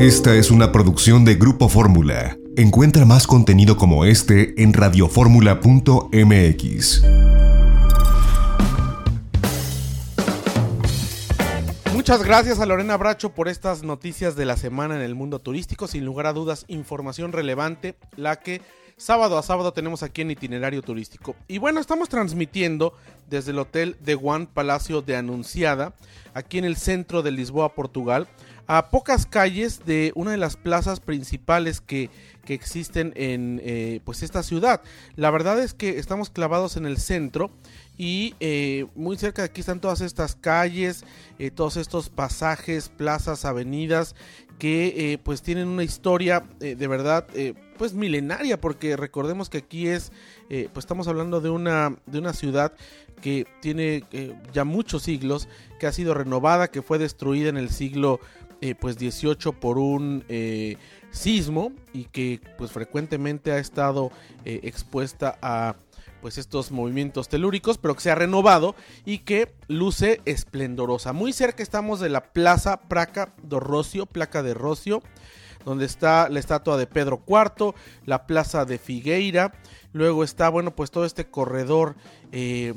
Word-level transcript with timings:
Esta 0.00 0.34
es 0.34 0.50
una 0.50 0.72
producción 0.72 1.24
de 1.26 1.34
Grupo 1.34 1.68
Fórmula. 1.68 2.38
Encuentra 2.56 3.04
más 3.04 3.26
contenido 3.26 3.76
como 3.76 4.06
este 4.06 4.62
en 4.62 4.72
radioformula.mx. 4.72 7.02
Muchas 11.92 12.24
gracias 12.24 12.60
a 12.60 12.64
Lorena 12.64 12.96
Bracho 12.96 13.34
por 13.34 13.48
estas 13.48 13.82
noticias 13.82 14.36
de 14.36 14.46
la 14.46 14.56
semana 14.56 14.96
en 14.96 15.02
el 15.02 15.14
mundo 15.14 15.38
turístico. 15.38 15.86
Sin 15.86 16.06
lugar 16.06 16.24
a 16.24 16.32
dudas, 16.32 16.64
información 16.68 17.32
relevante, 17.32 17.94
la 18.16 18.36
que 18.36 18.62
sábado 18.96 19.36
a 19.36 19.42
sábado 19.42 19.74
tenemos 19.74 20.02
aquí 20.02 20.22
en 20.22 20.30
itinerario 20.30 20.80
turístico. 20.80 21.36
Y 21.46 21.58
bueno, 21.58 21.78
estamos 21.78 22.08
transmitiendo 22.08 22.94
desde 23.28 23.50
el 23.50 23.58
Hotel 23.58 23.98
de 24.00 24.14
Juan 24.14 24.46
Palacio 24.46 25.02
de 25.02 25.16
Anunciada, 25.16 25.92
aquí 26.32 26.56
en 26.56 26.64
el 26.64 26.76
centro 26.76 27.22
de 27.22 27.32
Lisboa, 27.32 27.74
Portugal, 27.74 28.28
a 28.72 28.88
pocas 28.88 29.26
calles 29.26 29.84
de 29.84 30.12
una 30.14 30.30
de 30.30 30.36
las 30.36 30.54
plazas 30.54 31.00
principales 31.00 31.80
que, 31.80 32.08
que 32.44 32.54
existen 32.54 33.12
en 33.16 33.60
eh, 33.64 33.98
pues 34.04 34.22
esta 34.22 34.44
ciudad. 34.44 34.80
La 35.16 35.32
verdad 35.32 35.60
es 35.60 35.74
que 35.74 35.98
estamos 35.98 36.30
clavados 36.30 36.76
en 36.76 36.86
el 36.86 36.98
centro 36.98 37.50
y 37.98 38.36
eh, 38.38 38.86
muy 38.94 39.16
cerca 39.16 39.42
de 39.42 39.46
aquí 39.46 39.62
están 39.62 39.80
todas 39.80 40.00
estas 40.02 40.36
calles, 40.36 41.04
eh, 41.40 41.50
todos 41.50 41.76
estos 41.76 42.10
pasajes, 42.10 42.90
plazas, 42.90 43.44
avenidas 43.44 44.14
que 44.60 45.18
pues 45.24 45.40
tienen 45.42 45.66
una 45.68 45.82
historia 45.82 46.44
de 46.58 46.86
verdad 46.86 47.26
pues 47.78 47.94
milenaria 47.94 48.60
porque 48.60 48.94
recordemos 48.94 49.48
que 49.48 49.56
aquí 49.56 49.88
es 49.88 50.12
pues 50.50 50.84
estamos 50.84 51.08
hablando 51.08 51.40
de 51.40 51.48
una 51.48 51.96
de 52.04 52.18
una 52.18 52.34
ciudad 52.34 52.74
que 53.22 53.46
tiene 53.62 54.04
ya 54.52 54.64
muchos 54.64 55.04
siglos 55.04 55.48
que 55.78 55.86
ha 55.86 55.92
sido 55.92 56.12
renovada 56.12 56.70
que 56.70 56.82
fue 56.82 56.98
destruida 56.98 57.48
en 57.48 57.56
el 57.56 57.70
siglo 57.70 58.20
pues 58.78 58.98
18 58.98 59.52
por 59.54 59.78
un 59.78 60.24
sismo 61.10 61.72
y 61.92 62.04
que 62.04 62.40
pues 62.56 62.70
frecuentemente 62.70 63.52
ha 63.52 63.58
estado 63.58 64.10
eh, 64.44 64.60
expuesta 64.64 65.38
a 65.42 65.76
pues 66.20 66.36
estos 66.36 66.70
movimientos 66.70 67.28
telúricos, 67.28 67.78
pero 67.78 67.94
que 67.94 68.02
se 68.02 68.10
ha 68.10 68.14
renovado 68.14 68.74
y 69.06 69.18
que 69.18 69.54
luce 69.68 70.20
esplendorosa. 70.26 71.14
Muy 71.14 71.32
cerca 71.32 71.62
estamos 71.62 71.98
de 71.98 72.10
la 72.10 72.32
Plaza 72.32 72.82
Praca 72.88 73.32
do 73.42 73.58
Rocio, 73.58 74.04
placa 74.04 74.42
de 74.42 74.52
Rocio, 74.52 75.02
donde 75.64 75.86
está 75.86 76.28
la 76.28 76.38
estatua 76.38 76.76
de 76.76 76.86
Pedro 76.86 77.22
IV, 77.26 77.74
la 78.04 78.26
Plaza 78.26 78.66
de 78.66 78.78
Figueira, 78.78 79.54
luego 79.94 80.22
está, 80.22 80.50
bueno, 80.50 80.76
pues 80.76 80.90
todo 80.90 81.06
este 81.06 81.30
corredor 81.30 81.96
eh, 82.32 82.74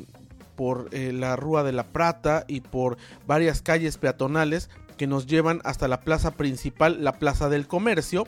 por 0.55 0.87
eh, 0.91 1.11
la 1.11 1.35
Rúa 1.35 1.63
de 1.63 1.73
la 1.73 1.83
Prata 1.83 2.45
y 2.47 2.61
por 2.61 2.97
varias 3.27 3.61
calles 3.61 3.97
peatonales 3.97 4.69
que 4.93 5.07
nos 5.07 5.27
llevan 5.27 5.61
hasta 5.63 5.87
la 5.87 6.01
plaza 6.01 6.31
principal, 6.31 7.03
la 7.03 7.19
Plaza 7.19 7.49
del 7.49 7.67
Comercio, 7.67 8.27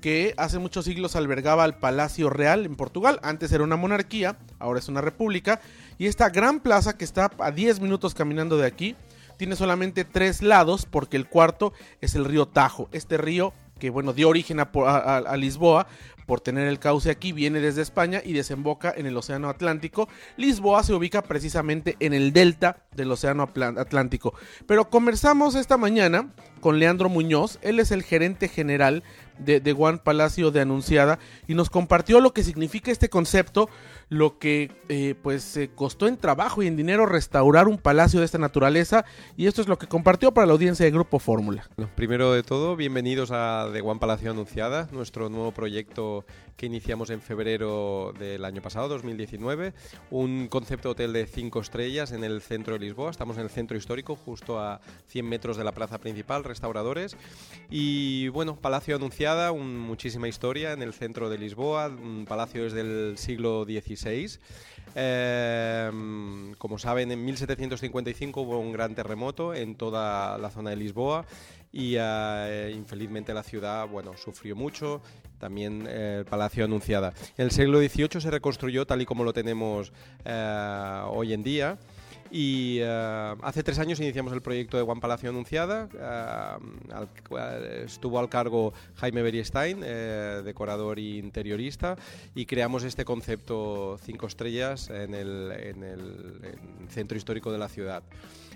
que 0.00 0.34
hace 0.36 0.58
muchos 0.58 0.84
siglos 0.84 1.16
albergaba 1.16 1.64
al 1.64 1.78
Palacio 1.78 2.28
Real 2.28 2.66
en 2.66 2.76
Portugal. 2.76 3.20
Antes 3.22 3.52
era 3.52 3.64
una 3.64 3.76
monarquía, 3.76 4.36
ahora 4.58 4.78
es 4.78 4.88
una 4.88 5.00
república. 5.00 5.60
Y 5.96 6.06
esta 6.06 6.28
gran 6.28 6.60
plaza 6.60 6.96
que 6.96 7.04
está 7.04 7.30
a 7.38 7.50
10 7.50 7.80
minutos 7.80 8.14
caminando 8.14 8.56
de 8.56 8.66
aquí, 8.66 8.96
tiene 9.36 9.56
solamente 9.56 10.04
tres 10.04 10.42
lados 10.42 10.86
porque 10.86 11.16
el 11.16 11.26
cuarto 11.26 11.72
es 12.00 12.14
el 12.14 12.24
río 12.24 12.46
Tajo. 12.46 12.88
Este 12.92 13.16
río 13.16 13.52
que 13.78 13.90
bueno 13.90 14.12
dio 14.12 14.28
origen 14.28 14.60
a, 14.60 15.36
Lisboa 15.36 15.86
por 16.26 16.40
tener 16.40 16.68
el 16.68 16.78
cauce 16.78 17.10
aquí, 17.10 17.32
viene 17.32 17.60
desde 17.60 17.82
España 17.82 18.22
y 18.24 18.32
desemboca 18.32 18.94
en 18.96 19.06
el 19.06 19.16
Océano 19.16 19.50
Atlántico. 19.50 20.08
Lisboa 20.36 20.82
se 20.82 20.94
ubica 20.94 21.22
precisamente 21.22 21.96
en 22.00 22.14
el 22.14 22.32
delta 22.32 22.78
del 22.94 23.12
Océano 23.12 23.42
Atlántico. 23.42 24.34
Pero 24.66 24.88
conversamos 24.88 25.54
esta 25.54 25.76
mañana 25.76 26.30
con 26.60 26.78
Leandro 26.78 27.10
Muñoz, 27.10 27.58
él 27.60 27.78
es 27.78 27.90
el 27.90 28.02
gerente 28.02 28.48
general 28.48 29.02
de, 29.38 29.60
de 29.60 29.72
Juan 29.72 29.98
Palacio 29.98 30.50
de 30.50 30.60
Anunciada 30.60 31.18
y 31.46 31.54
nos 31.54 31.70
compartió 31.70 32.20
lo 32.20 32.32
que 32.32 32.42
significa 32.42 32.90
este 32.90 33.08
concepto, 33.08 33.68
lo 34.08 34.38
que 34.38 34.70
eh, 34.88 35.14
pues 35.22 35.58
costó 35.74 36.06
en 36.06 36.16
trabajo 36.16 36.62
y 36.62 36.66
en 36.66 36.76
dinero 36.76 37.06
restaurar 37.06 37.68
un 37.68 37.78
palacio 37.78 38.20
de 38.20 38.26
esta 38.26 38.38
naturaleza 38.38 39.04
y 39.36 39.46
esto 39.46 39.60
es 39.60 39.68
lo 39.68 39.78
que 39.78 39.86
compartió 39.86 40.32
para 40.32 40.46
la 40.46 40.52
audiencia 40.52 40.84
de 40.84 40.92
Grupo 40.92 41.18
Fórmula. 41.18 41.68
primero 41.94 42.32
de 42.32 42.42
todo, 42.42 42.76
bienvenidos 42.76 43.30
a 43.32 43.68
The 43.72 43.80
One 43.80 44.00
Palacio 44.00 44.30
Anunciada, 44.30 44.88
nuestro 44.92 45.28
nuevo 45.28 45.52
proyecto 45.52 46.24
que 46.56 46.66
iniciamos 46.66 47.10
en 47.10 47.20
febrero 47.20 48.12
del 48.18 48.44
año 48.44 48.62
pasado, 48.62 48.88
2019, 48.88 49.74
un 50.10 50.48
concepto 50.48 50.90
hotel 50.90 51.12
de 51.12 51.26
cinco 51.26 51.60
estrellas 51.60 52.12
en 52.12 52.22
el 52.24 52.40
centro 52.42 52.74
de 52.74 52.80
Lisboa, 52.80 53.10
estamos 53.10 53.36
en 53.36 53.44
el 53.44 53.50
centro 53.50 53.76
histórico, 53.76 54.16
justo 54.16 54.60
a 54.60 54.80
100 55.08 55.28
metros 55.28 55.56
de 55.56 55.64
la 55.64 55.72
plaza 55.72 55.98
principal, 55.98 56.44
restauradores. 56.44 57.16
Y 57.70 58.28
bueno, 58.28 58.56
Palacio 58.56 58.96
Anunciada, 58.96 59.23
un, 59.52 59.78
muchísima 59.78 60.28
historia 60.28 60.72
en 60.72 60.82
el 60.82 60.92
centro 60.92 61.30
de 61.30 61.38
Lisboa, 61.38 61.88
un 61.88 62.26
palacio 62.26 62.64
desde 62.64 62.80
el 62.80 63.18
siglo 63.18 63.64
XVI 63.64 64.38
Em, 64.94 66.54
como 66.54 66.78
saben, 66.78 67.10
en 67.10 67.24
1755 67.24 68.40
hubo 68.40 68.58
un 68.58 68.72
gran 68.72 68.94
terremoto 68.94 69.54
en 69.54 69.74
toda 69.74 70.38
la 70.38 70.50
zona 70.50 70.70
de 70.70 70.76
Lisboa 70.76 71.24
y 71.72 71.96
eh, 71.98 72.72
infelizmente 72.74 73.34
la 73.34 73.42
ciudad 73.42 73.88
bueno, 73.88 74.16
sufrió 74.16 74.54
mucho, 74.54 75.02
también 75.38 75.86
eh, 75.88 76.18
el 76.20 76.24
Palacio 76.24 76.64
Anunciada. 76.64 77.12
En 77.36 77.46
el 77.46 77.50
siglo 77.50 77.80
XVIII 77.80 78.20
se 78.20 78.30
reconstruyó 78.30 78.86
tal 78.86 79.02
y 79.02 79.06
como 79.06 79.24
lo 79.24 79.32
tenemos 79.32 79.92
eh, 80.24 81.02
hoy 81.08 81.32
en 81.32 81.42
día. 81.42 81.78
Y 82.36 82.78
eh, 82.80 83.36
hace 83.42 83.62
tres 83.62 83.78
años 83.78 84.00
iniciamos 84.00 84.32
el 84.32 84.42
proyecto 84.42 84.76
de 84.76 84.82
Juan 84.82 84.98
Palacio 84.98 85.30
Anunciada. 85.30 85.88
Eh, 87.30 87.82
estuvo 87.84 88.18
al 88.18 88.28
cargo 88.28 88.72
Jaime 88.96 89.22
Beristein, 89.22 89.82
eh, 89.84 90.42
decorador 90.44 90.98
e 90.98 91.18
interiorista, 91.18 91.94
y 92.34 92.44
creamos 92.44 92.82
este 92.82 93.04
concepto 93.04 93.98
cinco 94.02 94.26
estrellas 94.26 94.90
en 94.90 95.14
el, 95.14 95.52
en 95.52 95.84
el 95.84 96.88
centro 96.88 97.16
histórico 97.16 97.52
de 97.52 97.58
la 97.58 97.68
ciudad. 97.68 98.02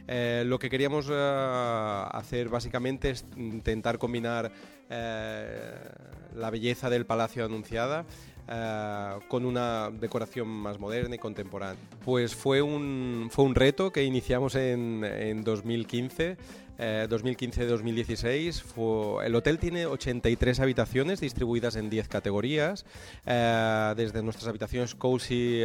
Lo 0.09 0.59
que 0.59 0.71
queríamos 0.71 1.09
hacer 1.11 2.49
básicamente 2.49 3.11
es 3.11 3.25
intentar 3.37 3.99
combinar 3.99 4.51
la 4.89 6.51
belleza 6.51 6.91
del 6.91 7.07
Palacio 7.07 7.45
Anunciada 7.45 8.05
eh, 8.51 9.19
con 9.29 9.45
una 9.45 9.91
decoración 9.91 10.49
más 10.49 10.81
moderna 10.81 11.17
y 11.17 11.19
contemporánea. 11.19 11.77
Pues 12.03 12.35
fue 12.35 12.63
un, 12.63 13.29
fue 13.31 13.45
un 13.45 13.55
reto 13.55 13.93
que 13.93 14.05
iniciamos 14.05 14.55
en, 14.55 15.05
en 15.05 15.45
2015. 15.45 16.39
2015-2016. 16.79 19.25
el 19.25 19.35
hotel 19.35 19.59
tiene 19.59 19.87
83 19.87 20.61
habitaciones 20.61 21.21
distribuidas 21.21 21.75
en 21.75 21.91
10 21.91 22.07
categorías, 22.07 22.87
eh, 23.27 23.95
desde 23.97 24.23
nuestras 24.23 24.47
habitaciones 24.47 24.95
cozy, 24.95 25.65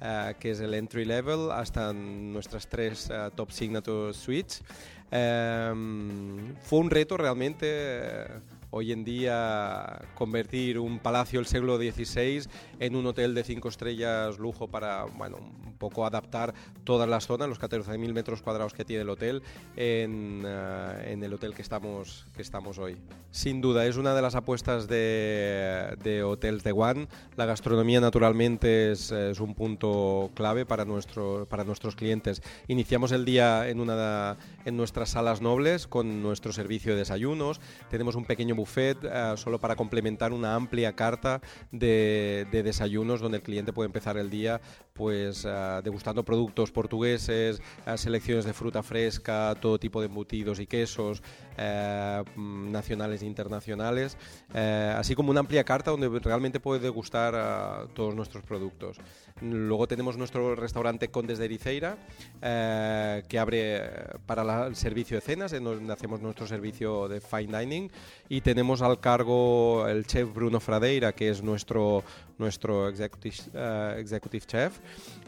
eh, 0.00 0.34
que 0.38 0.52
es 0.52 0.60
el 0.60 0.74
entry 0.74 1.04
level, 1.04 1.50
hasta 1.50 1.92
nuestras 1.92 2.66
tres 2.68 3.10
top 3.34 3.50
signature 3.50 4.12
suites. 4.12 4.62
fue 5.10 6.78
un 6.78 6.90
reto 6.90 7.16
realmente 7.16 8.26
hoy 8.70 8.92
en 8.92 9.04
día 9.04 10.02
convertir 10.14 10.78
un 10.78 10.98
palacio 10.98 11.40
del 11.40 11.46
siglo 11.46 11.76
XVI 11.76 12.48
en 12.78 12.96
un 12.96 13.06
hotel 13.06 13.34
de 13.34 13.44
cinco 13.44 13.68
estrellas 13.68 14.38
lujo 14.38 14.68
para, 14.68 15.04
bueno, 15.04 15.38
un 15.38 15.76
poco 15.78 16.06
adaptar 16.06 16.54
todas 16.84 17.08
las 17.08 17.26
zonas, 17.26 17.48
los 17.48 17.60
14.000 17.60 18.12
metros 18.12 18.42
cuadrados 18.42 18.74
que 18.74 18.84
tiene 18.84 19.02
el 19.02 19.08
hotel, 19.08 19.42
en, 19.76 20.42
eh, 20.46 21.12
en, 21.12 21.22
el 21.24 21.32
hotel 21.32 21.54
que 21.54 21.62
estamos, 21.62 22.26
que 22.34 22.42
estamos 22.42 22.78
hoy. 22.78 22.96
Sin 23.30 23.60
duda, 23.60 23.86
es 23.86 23.96
una 23.96 24.14
de 24.14 24.22
las 24.22 24.34
apuestas 24.34 24.88
de, 24.88 25.96
de 26.02 26.22
Hotels 26.22 26.62
de 26.62 26.72
One. 26.72 27.08
La 27.36 27.46
gastronomía, 27.46 28.00
naturalmente, 28.00 28.92
es, 28.92 29.10
es, 29.10 29.40
un 29.40 29.54
punto 29.54 30.30
clave 30.34 30.66
para, 30.66 30.84
nuestro, 30.84 31.46
para 31.48 31.64
nuestros 31.64 31.96
clientes. 31.96 32.42
Iniciamos 32.68 33.12
el 33.12 33.24
día 33.24 33.68
en, 33.68 33.80
una, 33.80 34.36
en 34.64 34.76
nuestras 34.76 35.10
salas 35.10 35.40
nobles 35.40 35.86
con 35.86 36.22
nuestro 36.22 36.52
servicio 36.52 36.92
de 36.92 36.98
desayunos. 36.98 37.60
Tenemos 37.88 38.14
un 38.14 38.24
pequeño 38.24 38.54
buffet 38.60 38.98
eh, 39.02 39.32
solo 39.36 39.58
para 39.58 39.76
complementar 39.76 40.32
una 40.32 40.54
amplia 40.54 40.92
carta 40.94 41.40
de, 41.72 42.46
desayunos 42.50 43.20
donde 43.20 43.38
el 43.38 43.42
cliente 43.42 43.72
puede 43.72 43.86
empezar 43.86 44.16
el 44.16 44.30
día 44.30 44.60
pues 44.92 45.46
eh, 45.48 45.80
degustando 45.82 46.24
productos 46.24 46.70
portugueses, 46.70 47.62
eh, 47.86 47.98
selecciones 47.98 48.44
de 48.44 48.52
fruta 48.52 48.82
fresca, 48.82 49.54
todo 49.60 49.78
tipo 49.78 50.00
de 50.00 50.06
embutidos 50.06 50.60
y 50.60 50.66
quesos 50.66 51.22
mm, 51.56 52.70
nacionales 52.70 53.22
e 53.22 53.26
internacionales, 53.26 54.16
así 54.52 55.14
como 55.14 55.30
una 55.30 55.40
amplia 55.40 55.64
carta 55.64 55.90
donde 55.90 56.08
realmente 56.20 56.60
puede 56.60 56.80
degustar 56.80 57.88
todos 57.94 58.14
nuestros 58.14 58.44
productos. 58.44 58.98
Luego 59.40 59.86
tenemos 59.86 60.16
nuestro 60.16 60.54
restaurante 60.54 61.08
Condes 61.08 61.38
de 61.38 61.46
Ericeira, 61.46 61.96
que 62.40 63.38
abre 63.38 63.82
para 64.26 64.66
el 64.66 64.76
servicio 64.76 65.16
de 65.16 65.20
cenas, 65.22 65.52
donde 65.52 65.92
hacemos 65.92 66.20
nuestro 66.20 66.46
servicio 66.46 67.08
de 67.08 67.20
fine 67.20 67.58
dining, 67.58 67.90
y 68.28 68.40
tenemos 68.50 68.82
al 68.82 68.98
cargo 68.98 69.86
el 69.86 70.04
chef 70.04 70.34
Bruno 70.34 70.58
Fradeira, 70.58 71.12
que 71.12 71.30
es 71.30 71.40
nuestro, 71.40 72.02
nuestro 72.36 72.88
executive, 72.88 73.36
eh, 73.54 73.96
executive 74.00 74.44
chef. 74.44 74.80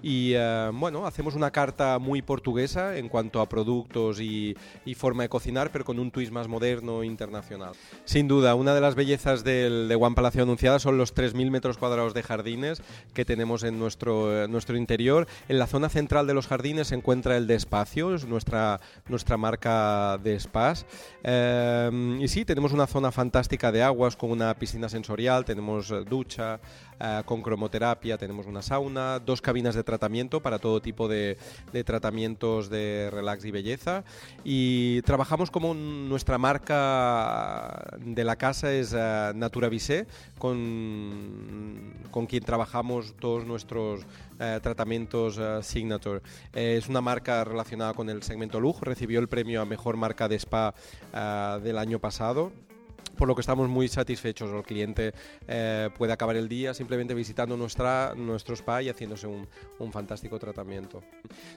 Y 0.03 0.33
eh, 0.35 0.71
bueno, 0.75 1.07
hacemos 1.07 1.37
una 1.37 1.53
carta 1.53 2.01
muy 2.01 2.21
portuguesa 2.21 2.97
en 2.97 3.09
cuanto 3.09 3.41
a 3.41 3.49
productos 3.49 4.21
y, 4.21 4.57
y, 4.85 4.95
forma 4.95 5.23
de 5.23 5.29
cocinar, 5.29 5.71
pero 5.71 5.85
con 5.85 6.01
un 6.01 6.11
twist 6.11 6.33
más 6.33 6.49
moderno 6.49 7.05
e 7.05 7.07
internacional. 7.07 7.75
Sin 8.05 8.27
duda, 8.27 8.57
una 8.57 8.75
de 8.75 8.81
las 8.81 8.97
bellezas 8.97 9.45
del, 9.45 9.87
de 9.87 9.95
One 9.95 10.17
Palacio 10.17 10.43
Anunciada 10.43 10.81
son 10.81 10.99
los 10.99 11.15
3.000 11.15 11.49
metros 11.53 11.79
cuadrados 11.79 12.15
de 12.15 12.25
jardines 12.25 12.83
que 13.15 13.25
tenemos 13.25 13.63
en 13.63 13.79
nuestro, 13.79 14.49
nuestro 14.49 14.77
interior. 14.77 15.29
En 15.49 15.61
la 15.61 15.69
zona 15.69 15.89
central 15.89 16.27
de 16.27 16.35
los 16.35 16.49
jardines 16.49 16.89
se 16.89 16.97
encuentra 16.97 17.37
el 17.37 17.47
de 17.47 17.55
Espacios, 17.55 18.27
nuestra, 18.27 18.81
nuestra 19.07 19.37
marca 19.37 20.19
de 20.19 20.41
spas. 20.41 20.87
Eh, 21.23 22.19
y 22.21 22.27
sí, 22.27 22.45
tenemos 22.45 22.73
una 22.73 22.89
zona 22.89 23.12
fantástica 23.13 23.71
de 23.71 23.83
aguas 23.83 24.17
con 24.17 24.31
una 24.31 24.55
piscina 24.55 24.89
sensorial, 24.89 25.45
tenemos 25.45 25.93
ducha, 26.07 26.61
eh, 27.05 27.23
con 27.25 27.43
cromoterapia, 27.43 28.17
tenemos 28.17 28.47
una 28.47 28.63
sauna, 28.63 29.19
dos 29.19 29.43
cabinas 29.43 29.75
de 29.75 29.83
tratamiento 29.83 30.41
para 30.41 30.61
todo 30.61 30.81
tipo 30.81 31.09
de, 31.09 31.37
tratamientos 31.85 32.71
de 32.71 33.11
relax 33.11 33.45
y 33.45 33.51
belleza. 33.51 34.05
Y 34.45 35.03
trabajamos 35.03 35.51
como 35.51 35.75
nuestra 35.75 36.39
marca 36.39 37.99
de 37.99 38.23
la 38.23 38.37
casa 38.37 38.73
es 38.73 38.93
uh, 38.93 39.37
Natura 39.37 39.69
Visé, 39.69 40.07
con, 40.39 41.93
con 42.13 42.27
quien 42.27 42.45
trabajamos 42.45 43.17
todos 43.19 43.45
nuestros 43.45 44.07
tratamientos 44.63 45.39
uh, 45.39 45.61
Signature. 45.63 46.21
Eh, 46.53 46.77
es 46.79 46.89
una 46.89 47.01
marca 47.01 47.43
relacionada 47.43 47.95
con 47.95 48.11
el 48.11 48.23
segmento 48.23 48.61
lujo, 48.61 48.85
recibió 48.85 49.19
el 49.19 49.29
premio 49.29 49.61
a 49.61 49.65
mejor 49.65 49.97
marca 49.97 50.29
de 50.29 50.37
spa 50.37 50.73
del 51.63 51.79
año 51.79 51.99
pasado 51.99 52.53
por 53.17 53.29
lo 53.29 53.35
que 53.35 53.41
estamos 53.41 53.69
muy 53.69 53.89
satisfechos. 53.89 54.51
El 54.53 54.63
cliente 54.63 55.13
eh, 55.47 55.91
puede 55.97 56.13
acabar 56.13 56.37
el 56.37 56.49
día 56.49 56.75
simplemente 56.75 57.15
visitando 57.15 57.57
nuestra, 57.57 58.15
nuestro 58.17 58.55
spa 58.55 58.83
y 58.83 58.89
haciéndose 58.89 59.27
un, 59.27 59.47
un, 59.79 59.93
fantástico 59.93 60.39
tratamiento. 60.39 61.03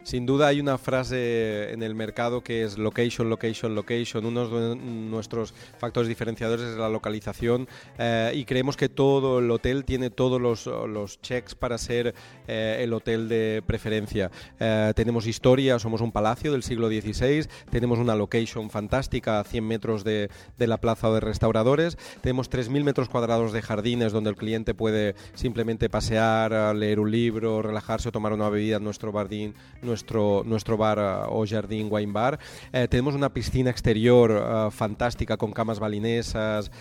Sin 0.04 0.26
duda 0.26 0.48
hay 0.48 0.60
una 0.60 0.78
frase 0.78 1.72
en 1.72 1.84
el 1.84 1.96
mercado 1.96 2.44
que 2.44 2.64
es 2.64 2.78
location, 2.78 3.30
location, 3.30 3.76
location. 3.76 4.26
Uno 4.26 4.48
de 4.48 4.76
nuestros 4.76 5.54
factores 5.80 6.08
diferenciadores 6.08 6.66
es 6.66 6.78
la 6.78 6.90
localización 6.90 7.68
eh, 7.98 8.32
y 8.36 8.46
creemos 8.46 8.78
que 8.78 8.90
todo 8.90 9.40
el 9.40 9.50
hotel 9.50 9.86
tiene 9.86 10.10
todos 10.10 10.42
los, 10.42 10.66
los 10.66 11.22
checks 11.22 11.56
para 11.56 11.78
ser 11.78 12.14
eh, 12.48 12.80
el 12.82 12.94
hotel 12.94 13.30
de 13.30 13.64
preferencia. 13.66 14.32
Eh, 14.60 14.94
tenemos 14.96 15.28
historia, 15.28 15.80
somos 15.80 16.02
un 16.02 16.12
palacio 16.12 16.52
del 16.52 16.64
siglo 16.64 16.90
XVI, 16.90 17.48
tenemos 17.70 18.00
una 18.00 18.16
location 18.16 18.70
fantástica 18.70 19.40
a 19.40 19.44
100 19.44 19.68
metros 19.68 20.04
de, 20.04 20.30
de 20.58 20.68
la 20.68 20.78
plaza 20.78 21.10
de 21.12 21.20
restauración 21.20 21.35
restauradores. 21.36 21.98
Tenemos 22.22 22.50
3.000 22.50 22.84
metros 22.84 23.10
cuadrados 23.10 23.52
de 23.52 23.62
jardines 23.62 24.14
donde 24.14 24.30
el 24.30 24.38
cliente 24.38 24.74
puede 24.74 25.16
simplemente 25.34 25.90
pasear, 25.90 26.74
leer 26.74 27.00
un 27.02 27.12
libro, 27.12 27.62
relajarse 27.62 28.08
o 28.08 28.12
tomar 28.12 28.32
una 28.32 28.48
bebida 28.50 28.78
en 28.78 28.84
nuestro, 28.84 29.12
bardín, 29.12 29.54
nuestro, 29.82 30.44
nuestro 30.46 30.78
bar 30.78 30.98
eh, 30.98 31.28
o 31.28 31.46
jardín 31.46 31.90
wine 31.92 32.14
bar. 32.14 32.40
Eh, 32.72 32.88
tenemos 32.90 33.16
una 33.16 33.34
piscina 33.34 33.70
exterior 33.70 34.32
uh, 34.32 34.72
fantástica 34.72 35.36
con 35.36 35.52
camas 35.52 35.80
balinesas, 35.80 36.72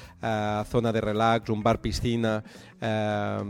zona 0.70 0.92
de 0.92 1.00
relax, 1.00 1.50
un 1.50 1.62
bar 1.62 1.80
piscina, 1.80 2.44
uh, 2.80 3.44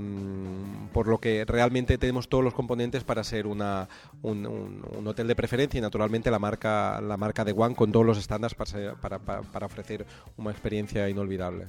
por 0.93 1.07
lo 1.07 1.19
que 1.19 1.45
realmente 1.45 1.99
tenemos 1.99 2.29
todos 2.29 2.43
los 2.43 2.55
componentes 2.55 3.05
para 3.05 3.23
ser 3.25 3.47
un, 3.47 3.61
hotel 5.07 5.29
de 5.29 5.37
preferencia 5.37 5.79
y 5.79 5.81
naturalmente 5.83 6.31
la 6.31 6.39
marca, 6.39 7.01
la 7.03 7.17
marca 7.19 7.45
de 7.45 7.53
One 7.53 7.75
con 7.75 7.93
todos 7.93 8.07
los 8.07 8.19
estándares 8.19 8.55
para, 8.55 9.19
para, 9.19 9.43
para 9.43 9.67
ofrecer 9.67 10.07
una 10.37 10.51
experiencia 10.51 10.94
inolvidable. 11.09 11.69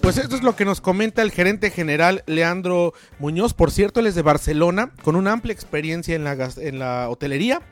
Pues 0.00 0.18
esto 0.18 0.34
es 0.34 0.42
lo 0.42 0.56
que 0.56 0.64
nos 0.64 0.80
comenta 0.80 1.22
el 1.22 1.30
gerente 1.30 1.70
general 1.70 2.24
Leandro 2.26 2.94
Muñoz. 3.20 3.54
Por 3.54 3.70
cierto, 3.70 4.00
él 4.00 4.06
es 4.06 4.16
de 4.16 4.22
Barcelona, 4.22 4.90
con 5.02 5.14
una 5.14 5.30
amplia 5.30 5.52
experiencia 5.52 6.16
en 6.16 6.24
la, 6.24 6.50
en 6.56 6.78
la 6.80 7.08
hotelería. 7.08 7.62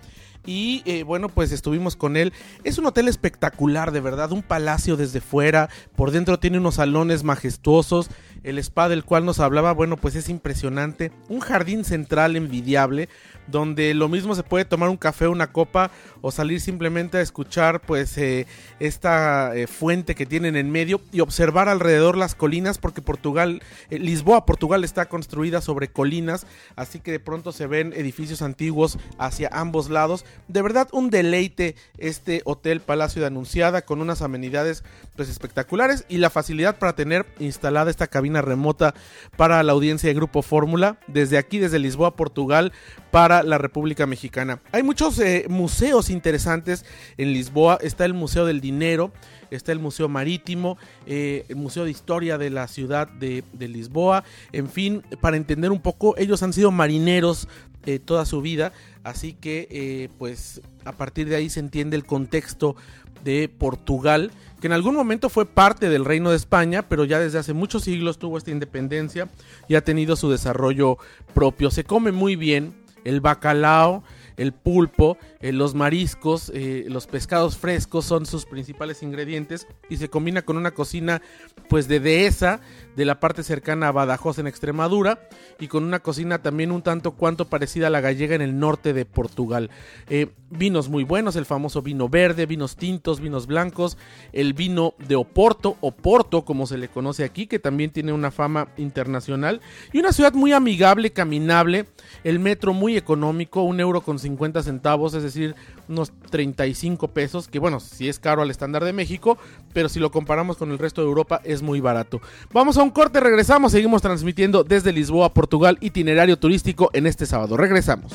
Y 0.47 0.83
eh, 0.87 1.03
bueno, 1.03 1.29
pues 1.29 1.53
estuvimos 1.53 1.97
con 1.97 2.17
él. 2.17 2.33
Es 2.65 2.79
un 2.79 2.87
hotel 2.87 3.09
espectacular, 3.09 3.91
de 3.91 4.01
verdad, 4.01 4.33
un 4.33 4.43
palacio 4.43 4.97
desde 4.97 5.21
fuera. 5.21 5.69
Por 5.97 6.11
dentro 6.11 6.39
tiene 6.39 6.59
unos 6.59 6.77
salones 6.77 7.25
majestuosos. 7.25 8.09
El 8.43 8.59
spa 8.59 8.89
del 8.89 9.05
cual 9.05 9.25
nos 9.25 9.41
hablaba, 9.41 9.73
bueno, 9.73 9.97
pues 9.97 10.15
es 10.15 10.29
impresionante. 10.29 11.13
Un 11.29 11.41
jardín 11.41 11.85
central 11.85 12.37
envidiable 12.37 13.09
donde 13.49 13.95
lo 13.95 14.09
mismo 14.09 14.35
se 14.35 14.43
puede 14.43 14.65
tomar 14.65 14.89
un 14.89 14.97
café, 14.97 15.27
una 15.27 15.53
copa 15.53 15.91
o 16.21 16.31
salir 16.31 16.61
simplemente 16.61 17.19
a 17.19 17.21
escuchar 17.21 17.81
pues 17.81 18.17
eh, 18.19 18.47
esta 18.79 19.57
eh, 19.57 19.67
fuente 19.67 20.15
que 20.15 20.27
tienen 20.27 20.57
en 20.57 20.71
medio 20.71 21.01
y 21.13 21.21
observar 21.21 21.69
alrededor 21.69 22.17
las 22.17 22.35
colinas 22.35 22.79
porque 22.79 23.03
Portugal, 23.03 23.63
eh, 23.91 23.99
Lisboa, 23.99 24.45
Portugal 24.45 24.85
está 24.85 25.07
construida 25.07 25.61
sobre 25.61 25.89
colinas, 25.89 26.47
así 26.77 27.01
que 27.01 27.13
de 27.13 27.21
pronto 27.21 27.53
se 27.53 27.67
ven 27.67 27.93
edificios 27.97 28.43
antiguos 28.43 28.99
hacia 29.19 29.49
ambos 29.53 29.89
lados. 29.89 30.25
De 30.49 30.63
verdad 30.63 30.89
un 30.93 31.11
deleite 31.11 31.75
este 31.97 32.43
hotel 32.45 32.81
Palacio 32.81 33.21
de 33.21 33.29
Anunciada 33.29 33.83
con 33.83 34.01
unas 34.01 34.23
amenidades 34.23 34.85
pues 35.17 35.29
espectaculares 35.29 36.05
y 36.09 36.19
la 36.19 36.31
facilidad 36.31 36.79
para 36.79 36.95
tener 36.95 37.27
instalada 37.39 37.91
esta 37.91 38.07
cabina 38.07 38.28
remota 38.37 38.95
para 39.37 39.63
la 39.63 39.73
audiencia 39.73 40.09
de 40.09 40.15
Grupo 40.15 40.43
Fórmula 40.43 40.99
desde 41.07 41.39
aquí, 41.39 41.59
desde 41.59 41.79
Lisboa, 41.79 42.17
Portugal, 42.17 42.73
para 43.11 43.43
la 43.43 43.59
República 43.59 44.07
Mexicana. 44.07 44.61
Hay 44.73 44.83
muchos 44.83 45.19
eh, 45.19 45.47
museos 45.49 46.11
interesantes 46.11 46.85
en 47.17 47.33
Lisboa. 47.33 47.79
Está 47.81 48.05
el 48.05 48.15
Museo 48.15 48.45
del 48.45 48.61
Dinero, 48.61 49.13
está 49.51 49.73
el 49.73 49.79
Museo 49.79 50.09
Marítimo, 50.09 50.79
eh, 51.07 51.45
el 51.49 51.57
Museo 51.57 51.85
de 51.85 51.91
Historia 51.91 52.39
de 52.39 52.51
la 52.51 52.69
ciudad 52.69 53.09
de, 53.09 53.45
de, 53.53 53.69
Lisboa. 53.69 54.25
En 54.53 54.69
fin, 54.69 55.03
para 55.21 55.37
entender 55.37 55.71
un 55.71 55.81
poco, 55.81 56.17
ellos 56.19 56.43
han 56.43 56.53
sido 56.53 56.71
marineros 56.71 57.49
eh, 57.87 57.99
toda 57.99 58.25
su 58.27 58.41
vida, 58.43 58.73
así 59.05 59.33
que 59.33 59.69
eh, 59.71 60.09
pues 60.19 60.61
a 60.85 60.93
partir 60.93 61.29
de 61.29 61.37
ahí 61.37 61.49
se 61.49 61.61
entiende 61.61 61.97
el 61.97 62.05
contexto 62.05 62.77
de 63.25 63.49
Portugal, 63.49 64.31
que 64.61 64.67
en 64.67 64.73
algún 64.73 64.95
momento 64.95 65.29
fue 65.29 65.47
parte 65.47 65.89
del 65.89 66.05
Reino 66.05 66.31
de 66.31 66.37
España, 66.37 66.89
pero 66.89 67.05
ya 67.05 67.19
desde 67.19 67.39
hace 67.39 67.53
muchos 67.53 67.85
siglos 67.85 68.19
tuvo 68.19 68.39
esta 68.39 68.51
independencia 68.51 69.29
y 69.69 69.75
ha 69.75 69.85
tenido 69.85 70.17
su 70.17 70.31
desarrollo 70.31 70.99
propio. 71.35 71.71
Se 71.71 71.85
come 71.85 72.13
muy 72.13 72.37
bien 72.37 72.75
el 73.05 73.21
bacalao, 73.21 74.03
el 74.39 74.53
pulpo, 74.53 75.19
eh, 75.41 75.53
los 75.53 75.75
mariscos, 75.75 76.51
eh, 76.55 76.87
los 76.89 77.07
pescados 77.07 77.59
frescos 77.59 78.07
son 78.07 78.25
sus 78.25 78.47
principales 78.47 79.03
ingredientes 79.03 79.67
y 79.91 79.99
se 79.99 80.09
combina 80.09 80.43
con 80.43 80.57
una 80.57 80.71
cocina 80.71 81.21
pues 81.69 81.89
de 81.89 82.01
dehesa 82.01 82.61
de 82.97 83.05
la 83.05 83.21
parte 83.21 83.43
cercana 83.43 83.89
a 83.89 83.93
Badajoz 83.93 84.39
en 84.39 84.47
Extremadura 84.47 85.29
y 85.61 85.69
con 85.69 85.85
una 85.85 86.01
cocina 86.01 86.39
también 86.43 86.73
un 86.73 86.83
tanto 86.83 87.13
cuanto 87.13 87.49
parecida 87.49 87.89
a 87.89 87.91
la 87.91 88.01
gallega 88.01 88.35
en 88.35 88.43
el 88.43 88.59
norte 88.59 88.93
de 88.93 89.05
Portugal. 89.05 89.71
Eh, 90.09 90.29
vinos 90.51 90.89
muy 90.89 91.05
buenos, 91.05 91.37
el 91.37 91.45
famoso 91.45 91.83
vino 91.83 92.09
verde, 92.09 92.47
vinos 92.47 92.77
tintos, 92.77 93.21
vinos 93.21 93.47
blancos, 93.47 93.99
el 94.33 94.55
vino 94.55 94.95
de 95.07 95.17
Oporto, 95.17 95.77
Oporto 95.81 96.45
como 96.45 96.67
se 96.67 96.79
le 96.79 96.89
conoce 96.89 97.25
aquí, 97.25 97.47
que 97.47 97.59
también 97.59 97.91
tiene 97.91 98.13
una 98.13 98.31
fama 98.31 98.69
internacional 98.77 99.61
y 99.93 99.99
una 99.99 100.13
ciudad 100.13 100.33
muy 100.33 100.53
amigable, 100.53 101.13
caminable, 101.13 101.87
el 102.25 102.39
metro 102.39 102.73
muy 102.73 102.97
económico, 102.97 103.63
un 103.63 103.81
euro 103.81 104.01
con 104.01 104.19
50 104.29 104.63
centavos, 104.63 105.15
es 105.15 105.23
decir, 105.23 105.55
unos 105.89 106.13
35 106.31 107.09
pesos, 107.09 107.49
que 107.49 107.59
bueno, 107.59 107.81
si 107.81 108.09
es 108.09 108.19
caro 108.19 108.43
al 108.43 108.51
estándar 108.51 108.85
de 108.85 108.93
México, 108.93 109.39
pero 109.73 109.89
si 109.89 109.99
lo 109.99 110.11
comparamos 110.11 110.59
con 110.59 110.71
el 110.71 110.79
resto 110.79 111.01
de 111.01 111.09
Europa 111.09 111.41
es 111.45 111.63
muy 111.63 111.81
barato. 111.81 112.21
Vamos 112.53 112.77
a 112.77 112.83
un 112.83 112.91
corte, 112.91 113.21
regresamos, 113.21 113.73
seguimos 113.73 114.03
transmitiendo 114.03 114.65
desde 114.65 114.93
Lisboa, 114.93 115.33
Portugal, 115.33 115.79
itinerario 115.81 116.39
turístico 116.39 116.91
en 116.93 117.07
este 117.07 117.25
sábado. 117.25 117.57
Regresamos. 117.57 118.13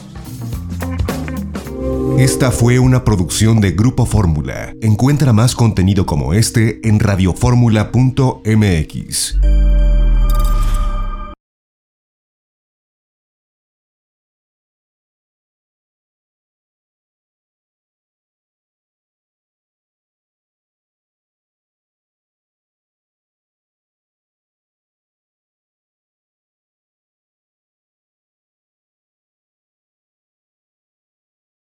Esta 2.18 2.52
fue 2.52 2.80
una 2.80 3.04
producción 3.04 3.60
de 3.60 3.72
Grupo 3.72 4.06
Fórmula. 4.06 4.76
Encuentra 4.82 5.34
más 5.34 5.56
contenido 5.56 6.06
como 6.06 6.36
este 6.36 6.88
en 6.88 7.00
radioformula.mx. 7.00 9.73